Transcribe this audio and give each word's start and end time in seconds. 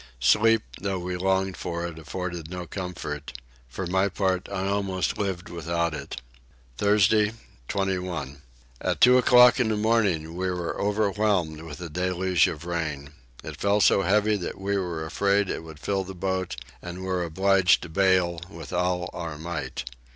Sleep, 0.19 0.63
though 0.81 0.97
we 0.97 1.15
longed 1.15 1.55
for 1.57 1.85
it, 1.85 1.99
afforded 1.99 2.49
no 2.49 2.65
comfort: 2.65 3.33
for 3.69 3.85
my 3.85 4.05
own 4.05 4.09
part 4.09 4.49
I 4.49 4.65
almost 4.67 5.15
lived 5.19 5.47
without 5.47 5.93
it. 5.93 6.19
Thursday 6.79 7.33
21. 7.67 8.41
About 8.79 8.99
two 8.99 9.19
o'clock 9.19 9.59
in 9.59 9.69
the 9.69 9.77
morning 9.77 10.35
we 10.35 10.49
were 10.49 10.75
overwhelmed 10.81 11.61
with 11.61 11.79
a 11.81 11.87
deluge 11.89 12.47
of 12.47 12.65
rain. 12.65 13.11
It 13.43 13.57
fell 13.61 13.79
so 13.79 14.01
heavy 14.01 14.37
that 14.37 14.59
we 14.59 14.75
were 14.75 15.05
afraid 15.05 15.51
it 15.51 15.61
would 15.61 15.77
fill 15.77 16.03
the 16.03 16.15
boat, 16.15 16.55
and 16.81 17.03
were 17.03 17.23
obliged 17.23 17.83
to 17.83 17.89
bale 17.89 18.41
with 18.49 18.73
all 18.73 19.07
our 19.13 19.37
might. 19.37 19.85